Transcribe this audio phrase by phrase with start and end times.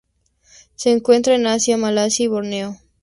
[0.75, 2.75] Se encuentran en Asia: Malasia y Borneo.